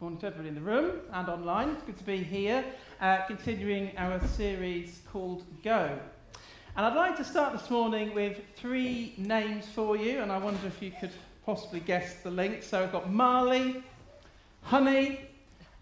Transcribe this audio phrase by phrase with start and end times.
[0.00, 1.70] morning to everybody in the room and online.
[1.70, 2.62] It's good to be here,
[3.00, 5.98] uh, continuing our series called Go.
[6.76, 10.66] And I'd like to start this morning with three names for you, and I wonder
[10.66, 11.12] if you could
[11.46, 12.62] possibly guess the link.
[12.62, 13.82] So I've got Marley,
[14.64, 15.20] Honey,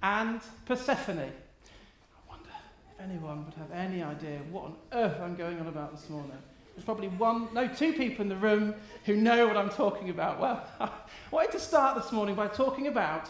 [0.00, 1.18] and Persephone.
[1.18, 5.90] I wonder if anyone would have any idea what on earth I'm going on about
[5.90, 6.38] this morning.
[6.76, 8.76] There's probably one, no, two people in the room
[9.06, 10.38] who know what I'm talking about.
[10.38, 10.90] Well, I
[11.32, 13.28] wanted to start this morning by talking about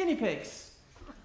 [0.00, 0.70] guinea pigs.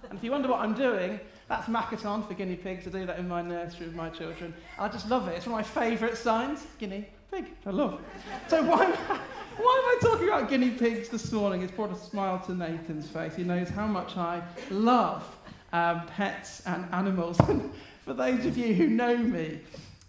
[0.10, 2.86] And if you wonder what I'm doing, that's Makaton for guinea pigs.
[2.86, 4.54] I do that in my nursery with my children.
[4.78, 5.38] I just love it.
[5.38, 6.68] It's one of my favourite signs.
[6.78, 7.46] Guinea pig.
[7.66, 8.02] I love.
[8.50, 11.62] So why, why am I talking about guinea pigs this morning?
[11.62, 13.34] It's brought a smile to Nathan's face.
[13.34, 15.24] He knows how much I love
[15.72, 17.38] um, pets and animals.
[18.04, 19.62] For those of you who know me,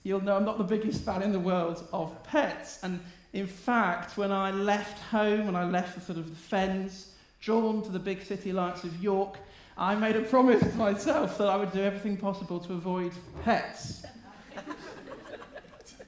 [0.02, 2.80] you'll know I'm not the biggest fan in the world of pets.
[2.82, 2.98] And
[3.32, 7.12] in fact, when I left home, when I left the sort of the fens,
[7.46, 9.38] drawn to the big city lights of York,
[9.78, 13.12] I made a promise to myself that I would do everything possible to avoid
[13.44, 14.04] pets.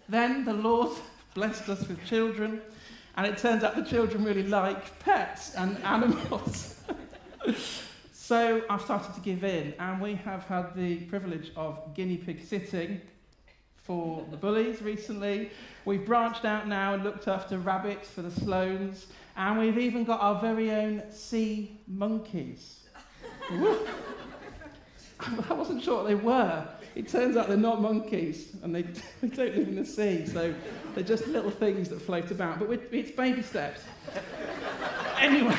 [0.09, 0.98] then the Lord
[1.34, 2.61] blessed us with children,
[3.16, 6.81] and it turns out the children really like pets and animals.
[8.12, 12.44] so I've started to give in, and we have had the privilege of guinea pig
[12.44, 13.00] sitting
[13.84, 15.50] for the bullies recently.
[15.84, 19.06] We've branched out now and looked after rabbits for the Sloanes,
[19.39, 22.89] and we've even got our very own sea monkeys.
[23.50, 26.67] I wasn't sure what they were.
[26.97, 28.83] It turns out they're not monkeys, and they,
[29.22, 30.53] they don't live in the sea, so
[30.94, 32.59] they're just little things that float about.
[32.59, 33.83] But it's baby steps.
[35.19, 35.56] anyway,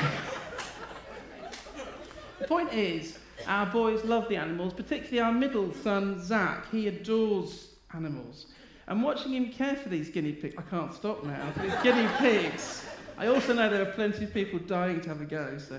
[2.38, 6.70] the point is, our boys love the animals, particularly our middle son, Zach.
[6.70, 8.46] He adores animals.
[8.88, 12.84] And watching him care for these guinea pigs, I can't stop now, these guinea pigs.
[13.20, 15.78] I also know there are plenty of people dying to have a go, so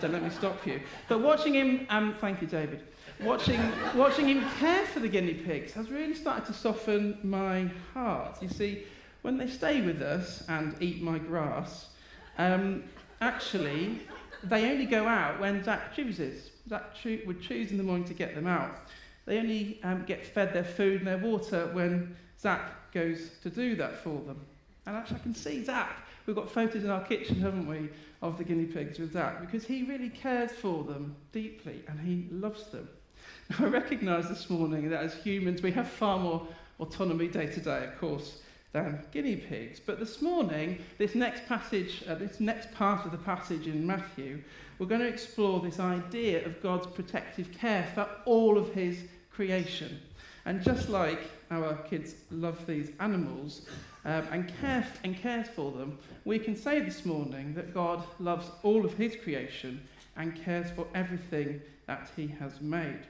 [0.00, 0.80] don't let me stop you.
[1.08, 2.82] But watching him, um, thank you, David.
[3.22, 3.60] Watching,
[3.94, 8.42] watching him care for the guinea pigs has really started to soften my heart.
[8.42, 8.86] You see,
[9.22, 11.90] when they stay with us and eat my grass,
[12.38, 12.82] um,
[13.20, 14.00] actually,
[14.42, 16.50] they only go out when Zach chooses.
[16.68, 18.72] Zach cho- would choose in the morning to get them out.
[19.26, 23.76] They only um, get fed their food and their water when Zach goes to do
[23.76, 24.40] that for them.
[24.86, 26.08] And actually, I can see Zach.
[26.26, 27.88] We've got photos in our kitchen, haven't we,
[28.22, 32.28] of the guinea pigs with Zach, because he really cares for them deeply and he
[32.30, 32.88] loves them.
[33.58, 36.46] I recognise this morning that as humans, we have far more
[36.78, 38.40] autonomy day to day, of course,
[38.72, 39.80] than guinea pigs.
[39.80, 44.42] But this morning, this next passage, uh, this next part of the passage in Matthew,
[44.78, 49.02] we're going to explore this idea of God's protective care for all of his
[49.32, 50.00] creation.
[50.46, 51.20] And just like
[51.50, 53.62] our kids love these animals
[54.04, 58.50] um, and, care, and cares for them, we can say this morning that God loves
[58.62, 59.80] all of his creation
[60.16, 63.00] and cares for everything that he has made.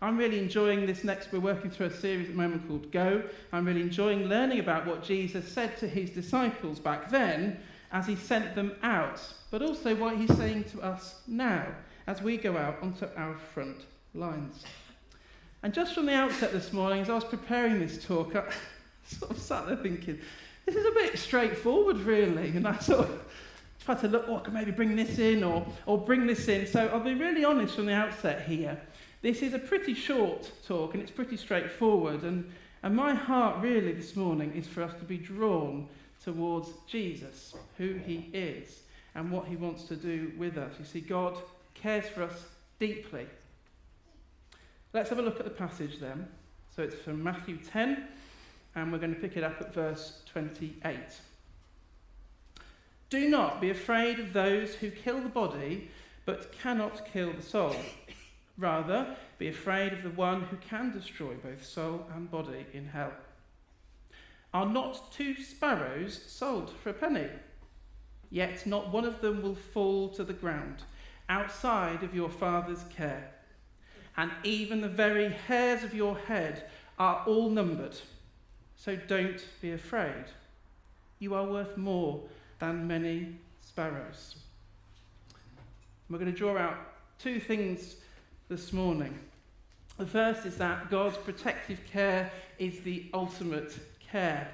[0.00, 1.30] I'm really enjoying this next.
[1.30, 3.22] We're working through a series at the moment called Go.
[3.52, 7.60] I'm really enjoying learning about what Jesus said to his disciples back then
[7.92, 9.20] as he sent them out,
[9.52, 11.66] but also what he's saying to us now
[12.08, 13.82] as we go out onto our front
[14.14, 14.64] lines.
[15.62, 18.42] And just from the outset this morning, as I was preparing this talk, I
[19.18, 20.18] sort of sat there thinking,
[20.66, 22.48] this is a bit straightforward, really.
[22.50, 23.24] And I sort of
[23.84, 26.66] tried to look, oh, I could maybe bring this in or, or bring this in.
[26.66, 28.80] So I'll be really honest from the outset here.
[29.22, 32.22] This is a pretty short talk and it's pretty straightforward.
[32.22, 32.50] And,
[32.82, 35.88] and my heart really this morning is for us to be drawn
[36.22, 38.82] towards Jesus, who he is,
[39.14, 40.72] and what he wants to do with us.
[40.78, 41.36] You see, God
[41.74, 42.46] cares for us
[42.78, 43.26] deeply.
[44.92, 46.28] Let's have a look at the passage then.
[46.74, 48.06] So it's from Matthew 10,
[48.74, 50.96] and we're going to pick it up at verse 28.
[53.10, 55.90] Do not be afraid of those who kill the body,
[56.24, 57.76] but cannot kill the soul.
[58.58, 63.12] Rather, be afraid of the one who can destroy both soul and body in hell.
[64.54, 67.28] Are not two sparrows sold for a penny?
[68.30, 70.82] Yet not one of them will fall to the ground
[71.28, 73.32] outside of your Father's care
[74.16, 76.64] and even the very hairs of your head
[76.98, 77.96] are all numbered.
[78.84, 80.24] So don't be afraid.
[81.20, 82.20] You are worth more
[82.58, 84.34] than many sparrows.
[86.10, 86.78] We're going to draw out
[87.20, 87.94] two things
[88.48, 89.16] this morning.
[89.98, 94.48] The first is that God's protective care is the ultimate care.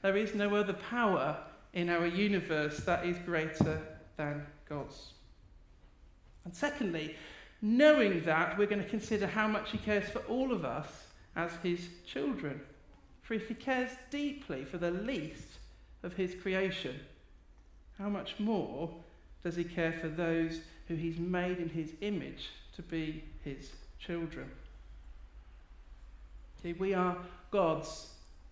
[0.00, 1.36] There is no other power
[1.74, 3.82] in our universe that is greater
[4.16, 5.12] than God's.
[6.46, 7.16] And secondly,
[7.60, 10.88] knowing that, we're going to consider how much He cares for all of us
[11.36, 12.62] as His children.
[13.24, 15.58] For if He cares deeply for the least
[16.04, 17.00] of His creation,
[17.98, 18.94] how much more
[19.42, 24.50] does He care for those who he's made in his image to be his children.
[26.62, 27.16] See, we are
[27.50, 28.10] God's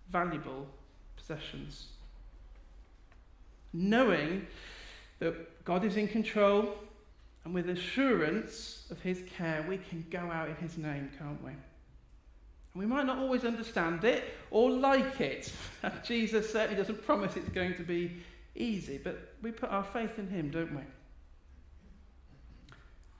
[0.09, 0.67] valuable
[1.15, 1.87] possessions.
[3.71, 4.45] Knowing
[5.19, 6.75] that God is in control
[7.45, 11.51] and with assurance of his care, we can go out in his name, can't we?
[12.75, 15.51] We might not always understand it or like it.
[16.03, 18.17] Jesus certainly doesn't promise it's going to be
[18.55, 20.81] easy, but we put our faith in him, don't we?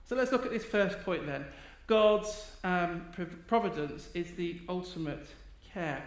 [0.06, 1.44] So let's look at this first point then.
[1.86, 3.06] God's um,
[3.46, 5.26] providence is the ultimate
[5.72, 6.02] care.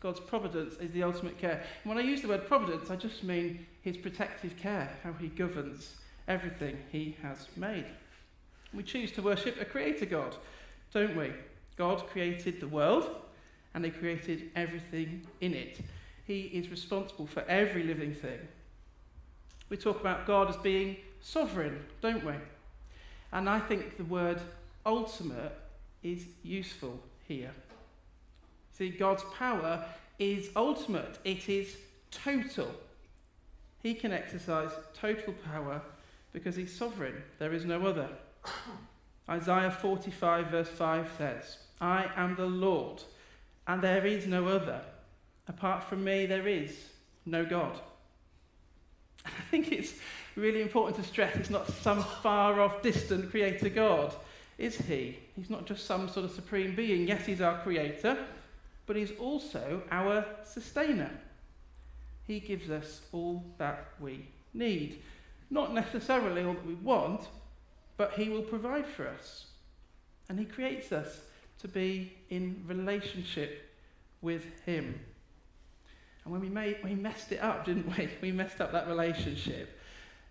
[0.00, 1.62] God's providence is the ultimate care.
[1.82, 5.28] And when I use the word providence, I just mean his protective care, how he
[5.28, 5.96] governs
[6.28, 7.86] everything he has made.
[8.72, 10.36] We choose to worship a creator God,
[10.92, 11.32] don't we?
[11.80, 13.08] God created the world
[13.72, 15.80] and he created everything in it.
[16.26, 18.38] He is responsible for every living thing.
[19.70, 22.34] We talk about God as being sovereign, don't we?
[23.32, 24.42] And I think the word
[24.84, 25.58] ultimate
[26.02, 27.52] is useful here.
[28.76, 29.86] See, God's power
[30.18, 31.78] is ultimate, it is
[32.10, 32.68] total.
[33.82, 35.80] He can exercise total power
[36.34, 37.22] because he's sovereign.
[37.38, 38.10] There is no other.
[39.30, 43.02] Isaiah 45, verse 5 says, I am the Lord,
[43.66, 44.80] and there is no other.
[45.48, 46.76] Apart from me, there is
[47.26, 47.78] no God.
[49.26, 49.94] I think it's
[50.36, 54.14] really important to stress it's not some far off, distant creator God,
[54.58, 55.18] is he?
[55.36, 57.08] He's not just some sort of supreme being.
[57.08, 58.16] Yes, he's our creator,
[58.86, 61.10] but he's also our sustainer.
[62.26, 65.02] He gives us all that we need.
[65.50, 67.22] Not necessarily all that we want,
[67.96, 69.46] but he will provide for us.
[70.28, 71.22] And he creates us
[71.60, 73.70] to be in relationship
[74.22, 74.98] with him.
[76.24, 78.08] And when we, made, we messed it up, didn't we?
[78.20, 79.78] We messed up that relationship.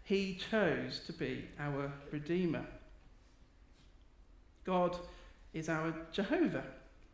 [0.04, 2.66] He chose to be our Redeemer.
[4.66, 4.98] God
[5.54, 6.64] is our Jehovah,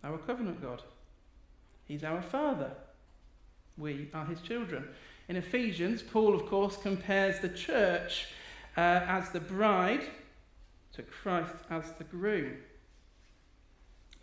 [0.04, 0.82] our covenant God.
[1.86, 2.72] He's our Father.
[3.78, 4.88] We are his children.
[5.28, 8.28] In Ephesians, Paul, of course, compares the church
[8.78, 10.04] uh, as the bride
[10.94, 12.54] to Christ as the groom.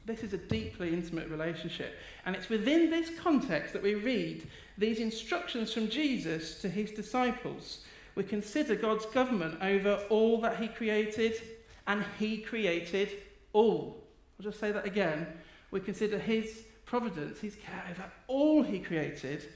[0.04, 1.94] This is a deeply intimate relationship.
[2.26, 4.46] And it's within this context that we read
[4.76, 7.84] these instructions from Jesus to his disciples
[8.14, 11.40] we consider God's government over all that He created,
[11.87, 13.10] and He created
[13.52, 14.02] all.
[14.38, 15.26] I'll just say that again.
[15.70, 19.48] We consider His providence, His care over all He created,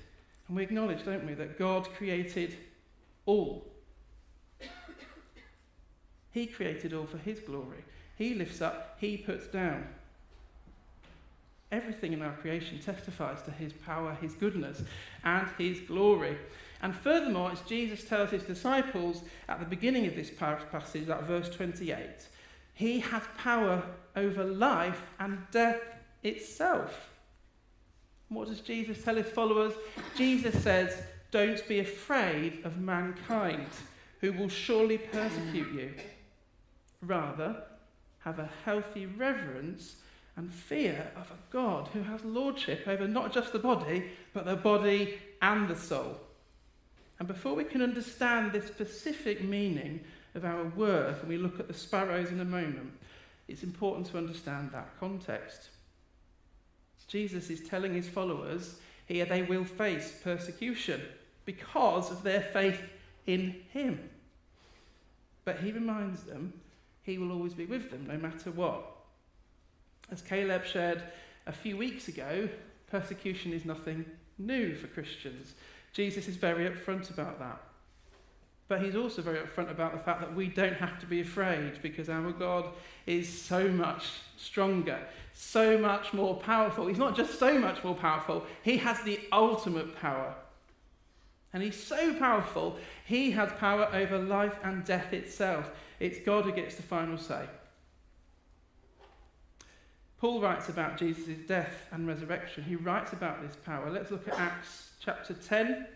[0.49, 2.57] and we acknowledge, don't we, that God created
[3.27, 3.67] all.
[6.31, 7.85] He created all for His glory.
[8.17, 9.87] He lifts up, He puts down.
[11.73, 14.83] Everything in our creation testifies to His power, His goodness,
[15.25, 16.37] and His glory.
[16.83, 21.49] And furthermore, as Jesus tells his disciples at the beginning of this passage, that verse
[21.49, 21.99] 28,
[22.75, 23.83] he has power
[24.15, 25.81] over life and death
[26.23, 27.11] itself.
[28.29, 29.73] What does Jesus tell his followers?
[30.17, 33.69] Jesus says, Don't be afraid of mankind,
[34.21, 35.95] who will surely persecute you.
[37.01, 37.63] Rather,
[38.21, 39.97] have a healthy reverence
[40.37, 44.05] and fear of a God who has lordship over not just the body,
[44.35, 46.19] but the body and the soul.
[47.19, 50.01] And before we can understand the specific meaning
[50.35, 52.93] of our worth, and we look at the sparrows in a moment,
[53.49, 55.71] it's important to understand that context.
[57.09, 58.77] Jesus is telling his followers
[59.07, 61.01] here they will face persecution
[61.45, 62.83] because of their faith
[63.27, 64.11] in him.
[65.45, 66.53] But he reminds them
[67.05, 68.96] he will always be with them no matter what.
[70.11, 71.03] As Caleb shared
[71.47, 72.49] a few weeks ago,
[72.91, 74.05] persecution is nothing
[74.39, 75.55] new for Christians.
[75.93, 77.61] Jesus is very upfront about that.
[78.69, 81.81] But he's also very upfront about the fact that we don't have to be afraid
[81.83, 82.69] because our God
[83.07, 84.05] is so much
[84.37, 84.99] stronger,
[85.33, 86.87] so much more powerful.
[86.87, 90.35] He's not just so much more powerful, he has the ultimate power.
[91.53, 95.71] And he's so powerful, he has power over life and death itself.
[96.01, 97.47] It's God who gets the final say.
[100.21, 102.65] Paul writes about Jesus' death and resurrection.
[102.65, 103.91] He writes about this power.
[103.91, 105.87] Let's look at Acts chapter 10.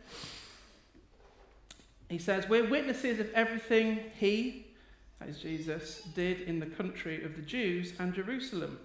[2.10, 4.66] He says, We're witnesses of everything he,
[5.26, 8.78] is Jesus, did in the country of the Jews and Jerusalem.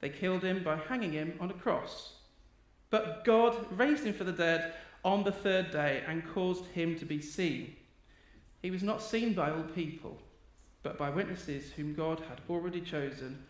[0.00, 2.12] They killed him by hanging him on a cross.
[2.90, 4.74] But God raised him from the dead
[5.04, 7.74] on the third day and caused him to be seen.
[8.62, 10.18] He was not seen by all people,
[10.82, 13.42] but by witnesses whom God had already chosen,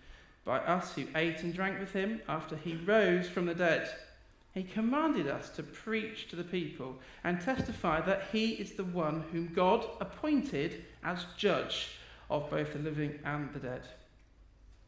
[0.46, 3.90] by us who ate and drank with him after he rose from the dead.
[4.54, 9.24] He commanded us to preach to the people and testify that he is the one
[9.32, 11.98] whom God appointed as judge
[12.30, 13.82] of both the living and the dead.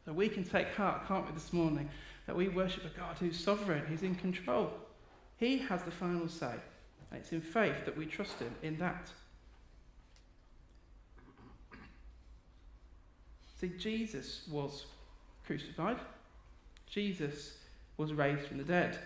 [0.05, 1.89] So we can take heart, can't we, this morning,
[2.25, 4.71] that we worship a God who's sovereign, who's in control.
[5.37, 6.55] He has the final say.
[7.11, 9.11] And it's in faith that we trust him in that.
[13.59, 14.85] See, Jesus was
[15.49, 15.97] crucified.
[16.85, 17.55] Jesus
[17.97, 18.99] was raised from the dead.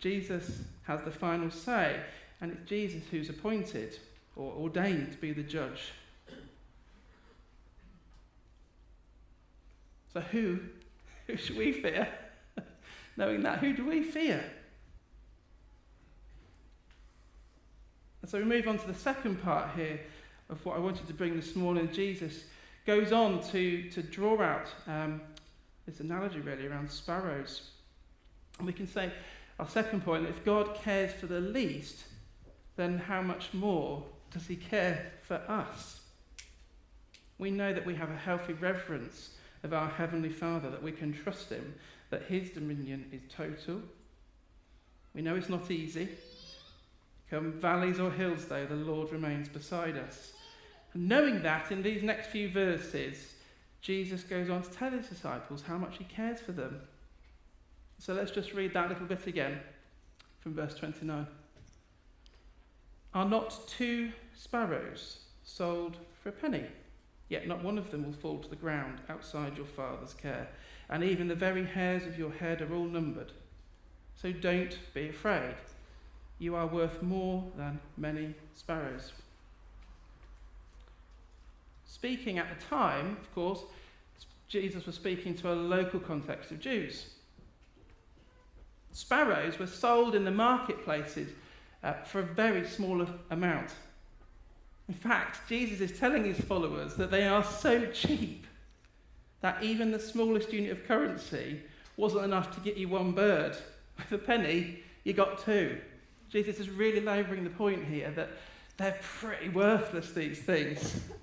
[0.00, 2.00] Jesus has the final say,
[2.40, 3.96] and it's Jesus who's appointed
[4.34, 5.92] or ordained to be the judge.
[10.12, 10.58] So who,
[11.28, 12.08] who should we fear?
[13.16, 14.42] Knowing that, who do we fear?
[18.22, 20.00] And so we move on to the second part here
[20.48, 21.88] of what I wanted to bring this morning.
[21.92, 22.42] Jesus
[22.86, 25.20] goes on to, to draw out um,
[25.90, 27.70] this analogy really around sparrows.
[28.58, 29.10] And we can say
[29.58, 32.04] our second point, if God cares for the least,
[32.76, 36.00] then how much more does he care for us?
[37.38, 39.30] We know that we have a healthy reverence
[39.62, 41.74] of our Heavenly Father, that we can trust him,
[42.10, 43.82] that his dominion is total.
[45.14, 46.08] We know it's not easy.
[47.30, 50.32] Come valleys or hills, though, the Lord remains beside us.
[50.94, 53.34] And knowing that, in these next few verses,
[53.80, 56.80] Jesus goes on to tell his disciples how much he cares for them.
[57.98, 59.60] So let's just read that little bit again
[60.40, 61.26] from verse 29.
[63.12, 66.64] Are not two sparrows sold for a penny?
[67.28, 70.48] Yet not one of them will fall to the ground outside your Father's care,
[70.88, 73.32] and even the very hairs of your head are all numbered.
[74.16, 75.54] So don't be afraid.
[76.38, 79.12] You are worth more than many sparrows.
[81.90, 83.64] Speaking at the time, of course,
[84.48, 87.14] Jesus was speaking to a local context of Jews.
[88.92, 91.30] Sparrows were sold in the marketplaces
[91.82, 93.70] uh, for a very small amount.
[94.88, 98.46] In fact, Jesus is telling his followers that they are so cheap
[99.40, 101.60] that even the smallest unit of currency
[101.96, 103.56] wasn't enough to get you one bird.
[103.98, 105.78] With a penny, you got two.
[106.30, 108.30] Jesus is really labouring the point here that
[108.76, 111.00] they're pretty worthless, these things.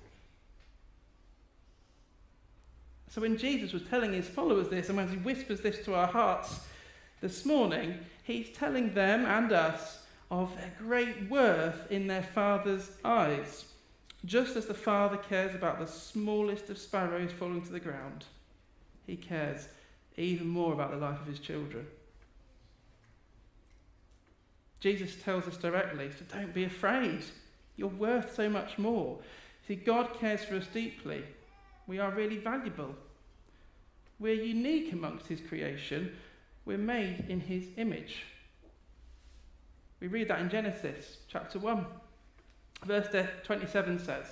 [3.10, 6.06] So when Jesus was telling his followers this, and when he whispers this to our
[6.06, 6.60] hearts,
[7.20, 10.00] this morning, he's telling them and us
[10.30, 13.64] of their great worth in their Father's eyes.
[14.24, 18.24] Just as the Father cares about the smallest of sparrows falling to the ground,
[19.06, 19.68] he cares
[20.16, 21.86] even more about the life of his children.
[24.80, 27.24] Jesus tells us directly, so don't be afraid.
[27.76, 29.18] You're worth so much more.
[29.66, 31.24] See, God cares for us deeply.
[31.88, 32.94] We are really valuable.
[34.20, 36.14] We're unique amongst his creation,
[36.64, 38.24] we're made in his image.
[40.00, 41.86] We read that in Genesis chapter 1.
[42.84, 43.08] Verse
[43.42, 44.26] 27 says,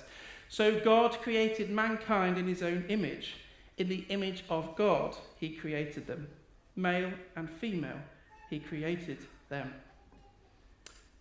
[0.49, 3.35] So God created mankind in his own image.
[3.77, 6.27] In the image of God, he created them.
[6.75, 7.99] Male and female,
[8.49, 9.17] he created
[9.49, 9.73] them.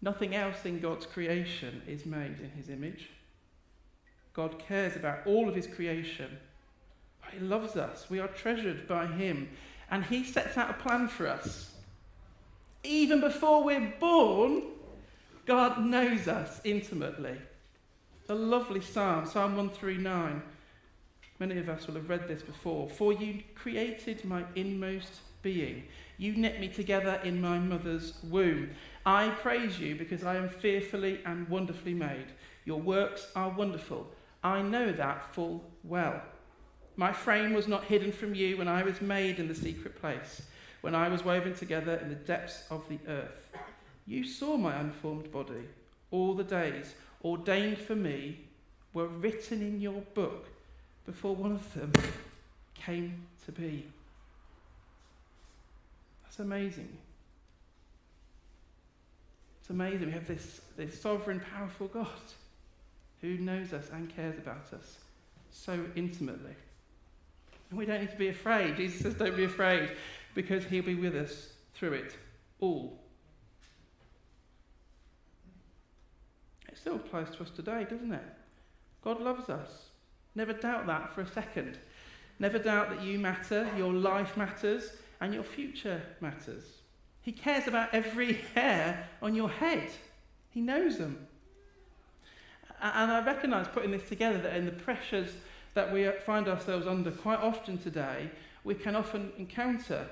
[0.02, 3.08] Nothing else in God's creation is made in his image.
[4.36, 6.38] God cares about all of his creation.
[7.32, 8.06] He loves us.
[8.08, 9.48] We are treasured by him
[9.90, 11.72] and He sets out a plan for us.
[12.82, 14.62] Even before we're born,
[15.44, 17.36] God knows us intimately.
[18.28, 20.42] A lovely psalm, Psalm 139.
[21.38, 22.88] Many of us will have read this before.
[22.88, 25.84] For you created my inmost being.
[26.18, 28.70] You knit me together in my mother's womb.
[29.04, 32.26] I praise you because I am fearfully and wonderfully made.
[32.64, 34.08] Your works are wonderful.
[34.46, 36.22] I know that full well.
[36.94, 40.40] My frame was not hidden from you when I was made in the secret place,
[40.82, 43.50] when I was woven together in the depths of the earth.
[44.06, 45.64] You saw my unformed body.
[46.12, 48.38] All the days ordained for me
[48.94, 50.46] were written in your book
[51.06, 51.92] before one of them
[52.74, 53.84] came to be.
[56.22, 56.96] That's amazing.
[59.60, 60.06] It's amazing.
[60.06, 62.06] We have this, this sovereign, powerful God
[63.26, 64.98] who knows us and cares about us
[65.50, 66.54] so intimately.
[67.70, 68.76] And we don't need to be afraid.
[68.76, 69.90] Jesus says, don't be afraid,
[70.34, 72.16] because he'll be with us through it
[72.60, 73.00] all.
[76.68, 78.24] It still applies to us today, doesn't it?
[79.02, 79.86] God loves us.
[80.34, 81.78] Never doubt that for a second.
[82.38, 86.64] Never doubt that you matter, your life matters, and your future matters.
[87.22, 89.88] He cares about every hair on your head.
[90.50, 91.26] He knows them.
[92.94, 95.32] And I recognise putting this together that in the pressures
[95.74, 98.30] that we find ourselves under quite often today,
[98.64, 100.06] we can often encounter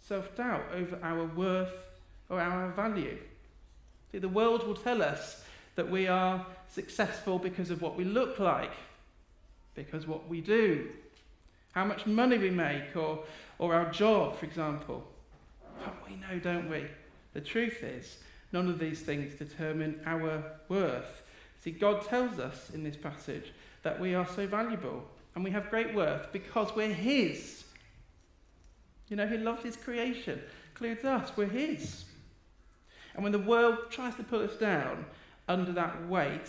[0.00, 1.74] self doubt over our worth
[2.28, 3.18] or our value.
[4.12, 8.38] See, the world will tell us that we are successful because of what we look
[8.38, 8.72] like,
[9.74, 10.88] because what we do,
[11.72, 13.24] how much money we make, or,
[13.58, 15.04] or our job, for example.
[15.84, 16.86] But we know, don't we?
[17.34, 18.16] The truth is,
[18.52, 21.22] none of these things determine our worth.
[21.66, 25.02] See, God tells us in this passage that we are so valuable
[25.34, 27.64] and we have great worth because we're His.
[29.08, 32.04] You know, He loves His creation, includes us, we're His.
[33.14, 35.06] And when the world tries to pull us down
[35.48, 36.48] under that weight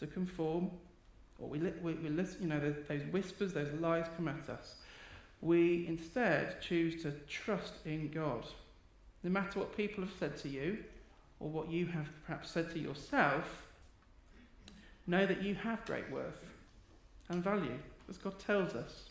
[0.00, 0.72] to conform,
[1.38, 4.78] or we, we, we listen, you know, those whispers, those lies come at us,
[5.42, 8.44] we instead choose to trust in God.
[9.22, 10.78] No matter what people have said to you,
[11.38, 13.68] or what you have perhaps said to yourself,
[15.10, 16.44] know that you have great worth
[17.28, 19.10] and value, as God tells us.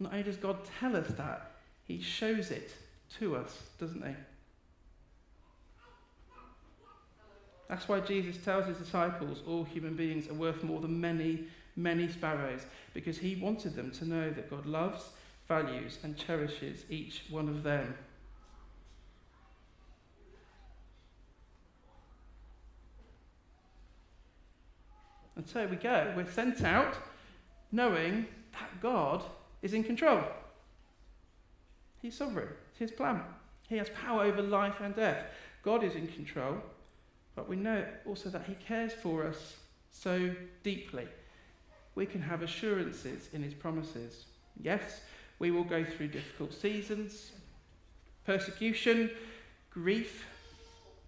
[0.00, 1.52] Not only does God tell us that,
[1.84, 2.74] He shows it
[3.18, 4.14] to us, doesn't He?
[7.68, 11.44] That's why Jesus tells his disciples all human beings are worth more than many,
[11.76, 12.60] many sparrows,
[12.92, 15.08] because he wanted them to know that God loves,
[15.48, 17.94] values, and cherishes each one of them.
[25.36, 26.12] And so we go.
[26.16, 26.96] We're sent out
[27.72, 29.22] knowing that God
[29.62, 30.22] is in control.
[32.00, 32.48] He's sovereign.
[32.70, 33.22] It's his plan.
[33.68, 35.24] He has power over life and death.
[35.62, 36.58] God is in control.
[37.34, 39.56] But we know also that He cares for us
[39.90, 41.08] so deeply.
[41.94, 44.24] We can have assurances in His promises.
[44.60, 45.00] Yes,
[45.38, 47.32] we will go through difficult seasons,
[48.24, 49.10] persecution,
[49.70, 50.26] grief,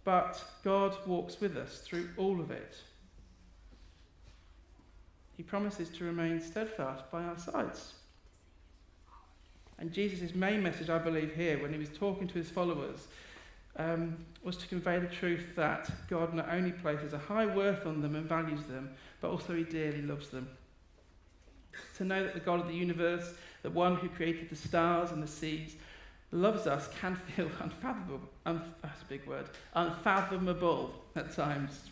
[0.04, 2.76] but God walks with us through all of it.
[5.36, 7.94] He promises to remain steadfast by our sides.
[9.78, 13.08] And Jesus' main message, I believe, here, when he was talking to his followers,
[13.78, 18.00] um, was to convey the truth that God not only places a high worth on
[18.00, 18.90] them and values them,
[19.20, 20.48] but also He dearly loves them.
[21.98, 25.22] To know that the God of the universe, the one who created the stars and
[25.22, 25.76] the seas,
[26.32, 28.20] loves us can feel unfathomable.
[28.46, 29.46] Un- that's a big word.
[29.74, 31.90] Unfathomable at times.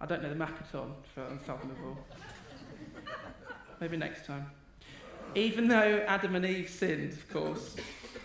[0.00, 1.98] I don't know the Makaton for unfathomable.
[3.80, 4.50] Maybe next time.
[5.34, 7.76] Even though Adam and Eve sinned, of course,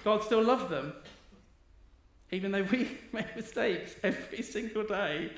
[0.03, 0.93] God still loved them
[2.31, 5.31] even though we make mistakes every single day,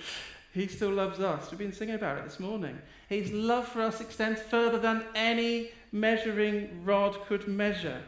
[0.54, 1.50] he still loves us.
[1.50, 2.80] We've been singing about it this morning.
[3.10, 8.02] His love for us extends further than any measuring rod could measure.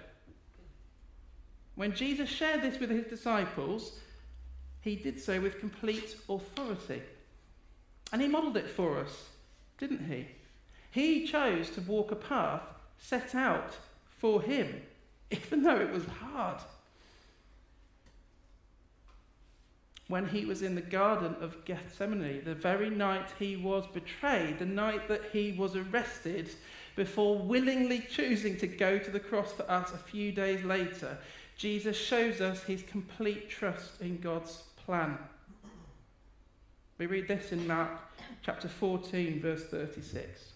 [1.73, 3.99] When Jesus shared this with his disciples,
[4.81, 7.01] he did so with complete authority.
[8.15, 9.27] And he modelled it for us,
[9.77, 10.29] didn't he?
[10.89, 12.61] He chose to walk a path
[12.97, 13.75] set out
[14.07, 14.83] for him,
[15.31, 16.61] even though it was hard.
[20.07, 24.65] when he was in the Garden of Gethsemane, the very night he was betrayed, the
[24.65, 26.49] night that he was arrested,
[26.95, 31.17] before willingly choosing to go to the cross for us a few days later,
[31.57, 35.17] Jesus shows us his complete trust in God's plan.
[36.97, 37.89] We read this in Mark
[38.41, 40.53] chapter 14, verse 36.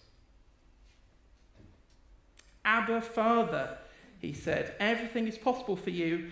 [2.64, 3.76] Abba, Father,
[4.20, 6.30] he said, everything is possible for you.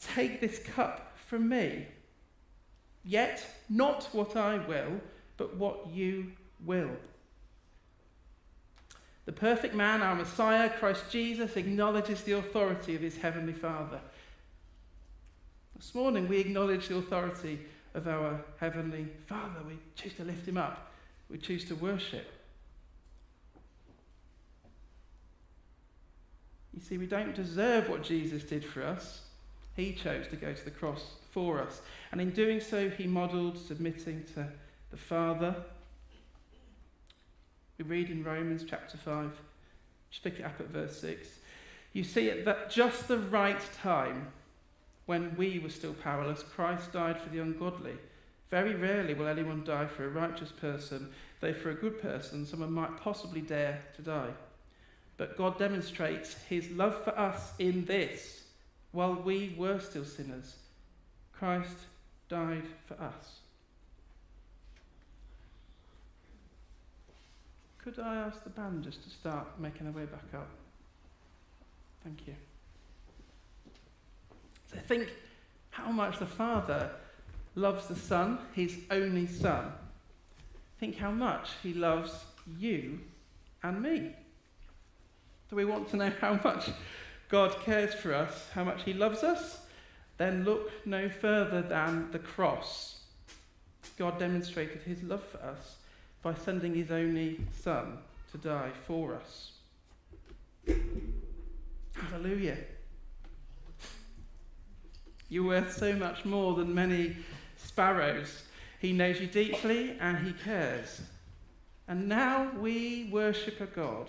[0.00, 1.86] Take this cup from me.
[3.04, 5.00] Yet, not what I will,
[5.38, 6.32] but what you
[6.64, 6.90] will.
[9.24, 14.00] The perfect man, our Messiah, Christ Jesus, acknowledges the authority of his heavenly Father.
[15.76, 17.60] This morning, we acknowledge the authority
[17.94, 19.60] of our heavenly Father.
[19.66, 20.92] We choose to lift him up,
[21.28, 22.30] we choose to worship.
[26.74, 29.20] You see, we don't deserve what Jesus did for us.
[29.76, 31.82] He chose to go to the cross for us.
[32.10, 34.46] And in doing so, he modelled submitting to
[34.90, 35.54] the Father.
[37.78, 39.32] We read in Romans chapter 5,
[40.10, 41.28] just pick it up at verse 6.
[41.92, 44.28] You see, at that just the right time,
[45.06, 47.96] when we were still powerless, Christ died for the ungodly.
[48.50, 51.08] Very rarely will anyone die for a righteous person,
[51.40, 54.30] though for a good person, someone might possibly dare to die.
[55.16, 58.42] But God demonstrates his love for us in this
[58.92, 60.56] while we were still sinners,
[61.32, 61.76] Christ
[62.28, 63.40] died for us.
[67.78, 70.48] Could I ask the band just to start making their way back up?
[72.04, 72.34] Thank you.
[74.86, 75.08] Think
[75.70, 76.90] how much the Father
[77.54, 79.72] loves the Son, his only Son.
[80.80, 82.24] Think how much he loves
[82.58, 83.00] you
[83.62, 84.14] and me.
[85.48, 86.70] Do we want to know how much
[87.28, 89.62] God cares for us, how much he loves us?
[90.22, 93.00] then look no further than the cross.
[93.98, 95.76] God demonstrated his love for us
[96.22, 97.98] by sending his only Son
[98.30, 99.52] to die for us.
[101.94, 102.56] Hallelujah.
[105.32, 107.16] You're worth so much more than many
[107.56, 108.42] sparrows.
[108.80, 111.00] He knows you deeply and he cares.
[111.88, 114.08] And now we worship a God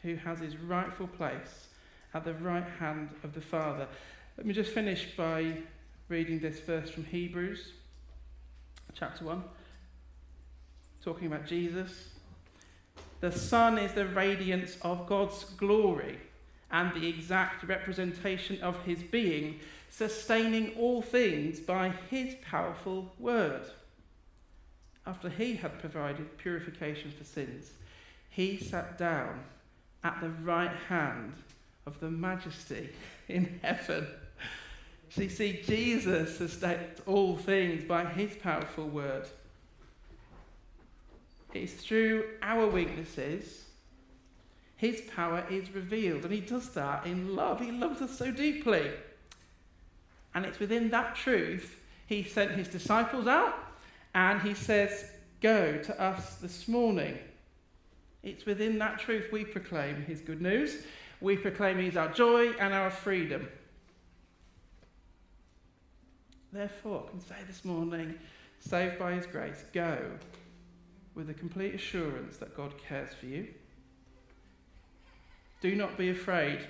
[0.00, 1.66] who has his rightful place
[2.14, 3.86] at the right hand of the Father.
[4.38, 5.58] Let me just finish by
[6.08, 7.74] reading this verse from Hebrews,
[8.94, 9.44] chapter 1,
[11.04, 12.14] talking about Jesus.
[13.20, 16.18] The Son is the radiance of God's glory
[16.70, 23.62] and the exact representation of his being, sustaining all things by his powerful word.
[25.06, 27.70] After he had provided purification for sins,
[28.28, 29.44] he sat down
[30.02, 31.34] at the right hand
[31.86, 32.90] of the majesty
[33.28, 34.06] in heaven.
[35.10, 39.28] So you see, Jesus sustains all things by his powerful word.
[41.54, 43.65] It's through our weaknesses
[44.76, 46.24] his power is revealed.
[46.24, 47.60] And he does that in love.
[47.60, 48.90] He loves us so deeply.
[50.34, 53.58] And it's within that truth he sent his disciples out
[54.14, 55.10] and he says,
[55.40, 57.18] Go to us this morning.
[58.22, 60.82] It's within that truth we proclaim his good news.
[61.20, 63.48] We proclaim he's our joy and our freedom.
[66.52, 68.14] Therefore, I can say this morning,
[68.60, 69.98] saved by his grace, go
[71.14, 73.46] with the complete assurance that God cares for you
[75.60, 76.66] do not be afraid.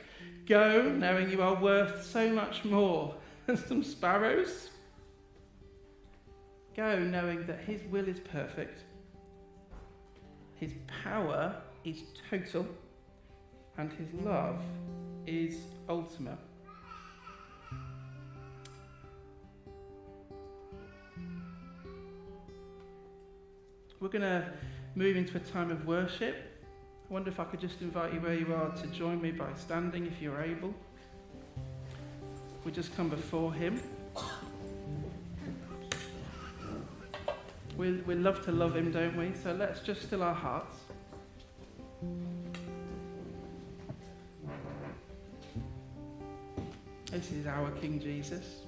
[0.47, 3.15] Go knowing you are worth so much more
[3.47, 4.71] than some sparrows.
[6.77, 8.83] Go knowing that His will is perfect,
[10.55, 10.73] His
[11.03, 12.67] power is total,
[13.79, 14.61] and His love
[15.27, 15.57] is
[15.89, 16.39] ultimate.
[23.99, 24.53] We're going to
[24.95, 26.37] move into a time of worship.
[27.09, 29.47] I wonder if I could just invite you where you are to join me by
[29.55, 30.75] standing if you're able.
[32.65, 33.81] We just come before Him.
[37.77, 39.33] We, we love to love Him, don't we?
[39.41, 40.79] So let's just still our hearts.
[47.13, 48.66] This is our King Jesus.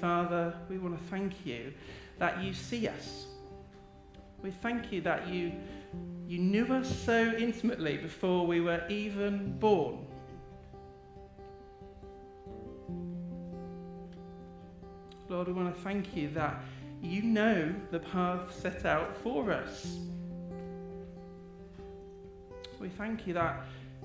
[0.00, 1.72] Father, we want to thank you
[2.18, 3.26] that you see us.
[4.42, 5.52] We thank you that you,
[6.28, 10.06] you knew us so intimately before we were even born.
[15.28, 16.62] Lord, we want to thank you that
[17.02, 19.98] you know the path set out for us.
[22.80, 23.64] We thank you that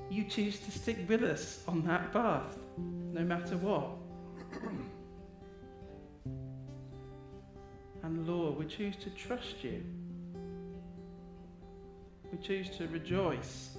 [0.10, 4.03] you choose to stick with us on that path, no matter what.
[8.76, 9.84] Choose to trust you.
[12.32, 13.78] We choose to rejoice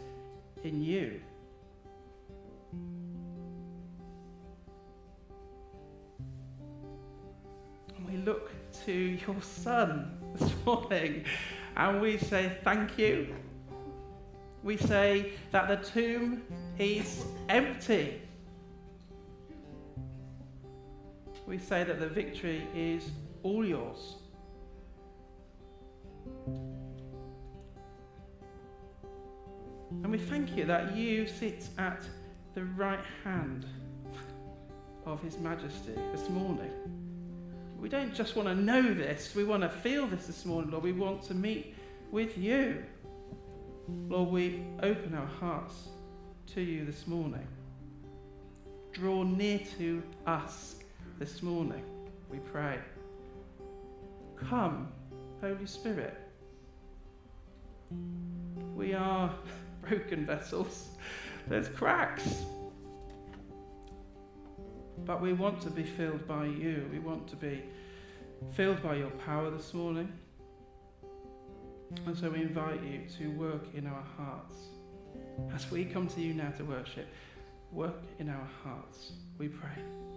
[0.62, 1.20] in you.
[7.96, 8.52] And we look
[8.84, 11.24] to your Son this morning
[11.76, 13.34] and we say thank you.
[14.62, 16.42] We say that the tomb
[16.78, 18.22] is empty.
[21.46, 23.10] We say that the victory is
[23.42, 24.16] all yours.
[30.02, 32.02] And we thank you that you sit at
[32.54, 33.66] the right hand
[35.06, 36.70] of His Majesty this morning.
[37.78, 40.84] We don't just want to know this, we want to feel this this morning, Lord.
[40.84, 41.74] We want to meet
[42.10, 42.82] with you.
[44.08, 45.88] Lord, we open our hearts
[46.54, 47.46] to you this morning.
[48.92, 50.76] Draw near to us
[51.18, 51.82] this morning,
[52.30, 52.78] we pray.
[54.48, 54.88] Come,
[55.40, 56.16] Holy Spirit.
[58.74, 59.34] We are
[59.88, 60.88] broken vessels.
[61.48, 62.44] There's cracks.
[65.04, 66.88] But we want to be filled by you.
[66.92, 67.62] We want to be
[68.52, 70.10] filled by your power this morning.
[72.06, 74.54] And so we invite you to work in our hearts.
[75.54, 77.06] As we come to you now to worship,
[77.72, 80.13] work in our hearts, we pray.